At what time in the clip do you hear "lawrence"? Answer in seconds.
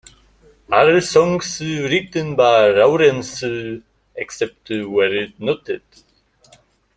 2.71-3.43